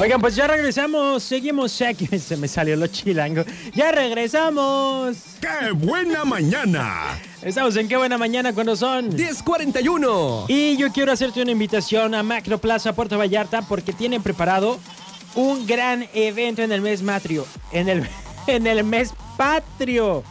Oigan, 0.00 0.20
pues 0.20 0.36
ya 0.36 0.46
regresamos, 0.46 1.24
seguimos 1.24 1.82
aquí, 1.82 2.06
se 2.18 2.36
me 2.36 2.46
salió 2.46 2.76
lo 2.76 2.86
chilango. 2.86 3.42
Ya 3.74 3.90
regresamos. 3.90 5.16
¡Qué 5.40 5.72
buena 5.72 6.24
mañana! 6.24 7.18
Estamos 7.42 7.76
en 7.76 7.88
Qué 7.88 7.96
Buena 7.96 8.16
Mañana 8.16 8.52
cuando 8.52 8.76
son 8.76 9.14
1041. 9.14 10.46
Y 10.48 10.76
yo 10.76 10.92
quiero 10.92 11.10
hacerte 11.10 11.42
una 11.42 11.50
invitación 11.50 12.14
a 12.14 12.22
Macro 12.22 12.58
Plaza 12.58 12.92
Puerto 12.94 13.18
Vallarta 13.18 13.62
porque 13.62 13.92
tienen 13.92 14.22
preparado 14.22 14.78
un 15.34 15.66
gran 15.66 16.08
evento 16.14 16.62
en 16.62 16.70
el 16.70 16.80
mes 16.80 17.02
matrio, 17.02 17.44
en 17.72 17.88
el, 17.88 18.08
en 18.46 18.68
el 18.68 18.84
mes 18.84 19.12
patrio. 19.36 20.22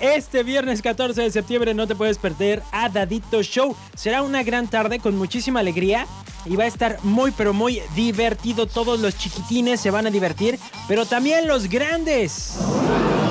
Este 0.00 0.42
viernes 0.42 0.82
14 0.82 1.22
de 1.22 1.30
septiembre 1.30 1.72
no 1.72 1.86
te 1.86 1.94
puedes 1.94 2.18
perder 2.18 2.62
a 2.70 2.88
Dadito 2.90 3.42
Show. 3.42 3.74
Será 3.94 4.22
una 4.22 4.42
gran 4.42 4.68
tarde 4.68 4.98
con 4.98 5.16
muchísima 5.16 5.60
alegría 5.60 6.06
y 6.44 6.54
va 6.54 6.64
a 6.64 6.66
estar 6.66 6.98
muy 7.02 7.30
pero 7.30 7.54
muy 7.54 7.80
divertido. 7.94 8.66
Todos 8.66 9.00
los 9.00 9.16
chiquitines 9.16 9.80
se 9.80 9.90
van 9.90 10.06
a 10.06 10.10
divertir, 10.10 10.58
pero 10.86 11.06
también 11.06 11.48
los 11.48 11.68
grandes. 11.68 12.58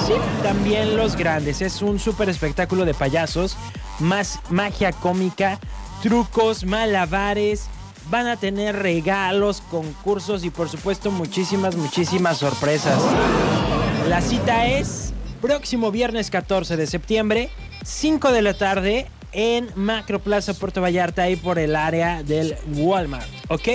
Sí, 0.07 0.13
también 0.41 0.97
los 0.97 1.15
grandes. 1.15 1.61
Es 1.61 1.83
un 1.83 1.99
súper 1.99 2.29
espectáculo 2.29 2.83
de 2.83 2.95
payasos, 2.95 3.57
más 3.99 4.39
magia 4.49 4.91
cómica, 4.91 5.59
trucos, 6.01 6.65
malabares. 6.65 7.67
Van 8.09 8.27
a 8.27 8.37
tener 8.37 8.75
regalos, 8.75 9.61
concursos 9.69 10.43
y 10.43 10.49
por 10.49 10.69
supuesto 10.69 11.11
muchísimas, 11.11 11.75
muchísimas 11.75 12.37
sorpresas. 12.37 12.99
La 14.07 14.21
cita 14.21 14.67
es 14.67 15.04
próximo 15.45 15.91
viernes 15.91 16.31
14 16.31 16.75
de 16.75 16.87
septiembre, 16.87 17.51
5 17.83 18.31
de 18.31 18.41
la 18.41 18.55
tarde, 18.55 19.05
en 19.31 19.69
Macro 19.75 20.17
Plaza 20.17 20.55
Puerto 20.55 20.81
Vallarta, 20.81 21.21
ahí 21.21 21.35
por 21.35 21.59
el 21.59 21.75
área 21.75 22.23
del 22.23 22.55
Walmart, 22.73 23.27
¿ok? 23.49 23.67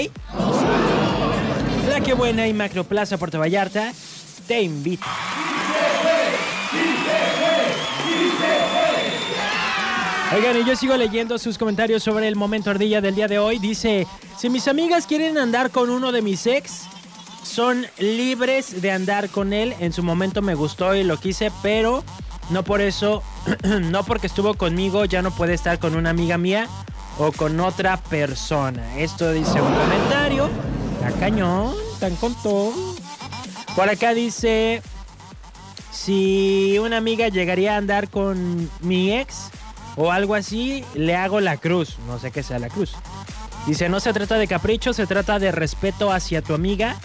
La 1.89 2.01
que 2.01 2.13
buena 2.15 2.49
y 2.49 2.55
Macro 2.55 2.83
Plaza 2.83 3.19
Puerto 3.19 3.39
Vallarta 3.39 3.93
te 4.49 4.63
invita. 4.63 5.07
Oigan, 10.35 10.61
y 10.61 10.65
yo 10.65 10.75
sigo 10.75 10.97
leyendo 10.97 11.39
sus 11.39 11.57
comentarios 11.57 12.03
sobre 12.03 12.27
el 12.27 12.35
momento 12.35 12.71
ardilla 12.71 13.01
del 13.01 13.15
día 13.15 13.29
de 13.29 13.39
hoy. 13.39 13.61
Dice, 13.61 14.09
si 14.37 14.51
mis 14.51 14.67
amigas 14.67 15.07
quieren 15.07 15.39
andar 15.39 15.71
con 15.71 15.89
uno 15.89 16.11
de 16.11 16.21
mis 16.21 16.49
ex, 16.49 16.89
son 17.51 17.87
libres 17.99 18.81
de 18.81 18.93
andar 18.93 19.29
con 19.29 19.53
él. 19.53 19.75
En 19.81 19.93
su 19.93 20.03
momento 20.03 20.41
me 20.41 20.55
gustó 20.55 20.95
y 20.95 21.03
lo 21.03 21.17
quise, 21.19 21.51
pero 21.63 22.05
no 22.51 22.63
por 22.63 22.81
eso, 22.81 23.23
no 23.65 24.05
porque 24.05 24.29
estuvo 24.29 24.55
conmigo, 24.55 25.05
ya 25.05 25.21
no 25.21 25.33
puede 25.33 25.55
estar 25.55 25.79
con 25.79 25.97
una 25.97 26.11
amiga 26.11 26.39
mía 26.39 26.69
o 27.19 27.33
con 27.33 27.59
otra 27.59 27.97
persona. 27.97 28.97
Esto 28.99 29.33
dice 29.33 29.61
un 29.61 29.75
comentario. 29.75 30.49
La 31.01 31.11
cañón, 31.13 31.75
tan 31.99 32.15
contó. 32.17 32.73
Por 33.75 33.89
acá 33.89 34.15
dice, 34.15 34.83
si 35.91 36.79
una 36.79 36.99
amiga 36.99 37.29
llegaría 37.29 37.75
a 37.75 37.79
andar 37.79 38.11
con 38.11 38.71
mi 38.81 39.13
ex 39.13 39.49
o 39.97 40.13
algo 40.13 40.35
así, 40.35 40.85
le 40.95 41.17
hago 41.17 41.41
la 41.41 41.57
cruz. 41.57 41.97
No 42.07 42.19
sé 42.21 42.31
qué 42.31 42.43
sea 42.43 42.59
la 42.59 42.69
cruz. 42.69 42.93
Dice, 43.67 43.89
no 43.89 43.99
se 43.99 44.13
trata 44.13 44.37
de 44.37 44.47
capricho, 44.47 44.93
se 44.93 45.07
trata 45.07 45.39
de 45.39 45.53
respeto 45.53 46.13
hacia 46.13 46.43
tu 46.43 46.55
amiga 46.55 46.97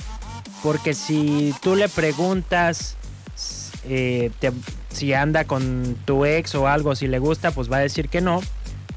porque 0.65 0.95
si 0.95 1.53
tú 1.61 1.75
le 1.75 1.87
preguntas 1.87 2.97
eh, 3.87 4.31
si 4.89 5.13
anda 5.13 5.45
con 5.45 5.95
tu 6.05 6.25
ex 6.25 6.55
o 6.55 6.67
algo, 6.67 6.95
si 6.95 7.07
le 7.07 7.19
gusta, 7.19 7.51
pues 7.51 7.71
va 7.71 7.77
a 7.77 7.81
decir 7.81 8.09
que 8.09 8.19
no. 8.19 8.41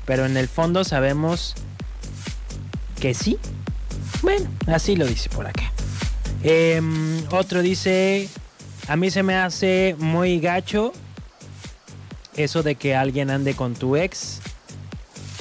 Pero 0.07 0.25
en 0.25 0.39
el 0.39 0.49
fondo 0.49 0.83
sabemos 0.83 1.55
que 2.99 3.13
sí. 3.13 3.39
Bueno, 4.23 4.49
así 4.67 4.97
lo 4.97 5.07
dice 5.07 5.29
por 5.29 5.47
acá. 5.47 5.71
Em, 6.43 7.23
otro 7.33 7.61
dice, 7.61 8.31
a 8.87 8.97
mí 8.97 9.11
se 9.11 9.23
me 9.23 9.35
hace 9.35 9.95
muy 9.99 10.41
gacho 10.41 10.95
eso 12.35 12.63
de 12.63 12.77
que 12.77 12.97
alguien 12.97 13.29
ande 13.29 13.53
con 13.53 13.75
tu 13.75 13.95
ex. 13.95 14.41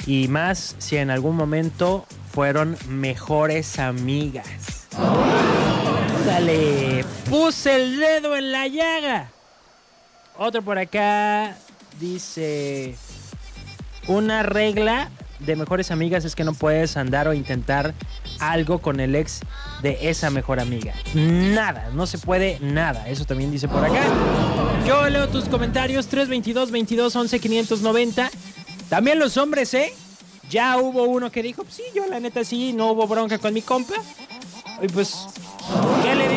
Y 0.06 0.28
más 0.28 0.76
si 0.76 0.98
en 0.98 1.08
algún 1.08 1.36
momento 1.36 2.04
fueron 2.34 2.76
mejores 2.86 3.78
amigas. 3.78 4.77
Puse 7.28 7.74
el 7.74 7.98
dedo 7.98 8.36
en 8.36 8.52
la 8.52 8.66
llaga. 8.68 9.30
Otro 10.36 10.62
por 10.62 10.78
acá 10.78 11.56
dice, 11.98 12.94
una 14.06 14.44
regla 14.44 15.10
de 15.40 15.56
mejores 15.56 15.90
amigas 15.90 16.24
es 16.24 16.34
que 16.34 16.44
no 16.44 16.54
puedes 16.54 16.96
andar 16.96 17.26
o 17.28 17.34
intentar 17.34 17.92
algo 18.38 18.78
con 18.80 19.00
el 19.00 19.14
ex 19.14 19.40
de 19.82 19.98
esa 20.08 20.30
mejor 20.30 20.60
amiga. 20.60 20.94
Nada, 21.14 21.90
no 21.92 22.06
se 22.06 22.18
puede 22.18 22.58
nada. 22.60 23.08
Eso 23.08 23.24
también 23.24 23.50
dice 23.50 23.66
por 23.66 23.84
acá. 23.84 24.02
Yo 24.86 25.08
leo 25.08 25.28
tus 25.28 25.48
comentarios 25.48 26.06
322 26.06 26.70
22 26.70 27.16
11 27.16 27.40
590. 27.40 28.30
También 28.88 29.18
los 29.18 29.36
hombres, 29.36 29.74
¿eh? 29.74 29.92
Ya 30.50 30.78
hubo 30.78 31.04
uno 31.04 31.30
que 31.30 31.42
dijo, 31.42 31.64
sí, 31.68 31.82
yo 31.94 32.06
la 32.06 32.20
neta 32.20 32.42
sí, 32.44 32.72
no 32.72 32.92
hubo 32.92 33.06
bronca 33.06 33.38
con 33.38 33.52
mi 33.52 33.60
compa. 33.60 33.94
Y 34.80 34.88
pues, 34.88 35.26
¿qué 36.02 36.14
le 36.14 36.27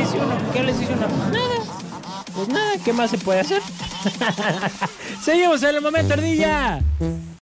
¿Qué 0.53 0.63
les 0.63 0.77
uno? 0.77 1.07
Pues 1.07 1.31
nada. 1.31 1.55
Pues 2.35 2.47
nada, 2.47 2.71
¿qué 2.83 2.93
más 2.93 3.11
se 3.11 3.17
puede 3.17 3.41
hacer? 3.41 3.61
Seguimos 5.23 5.61
en 5.63 5.75
el 5.75 5.81
momento, 5.81 6.13
ardilla. 6.13 6.81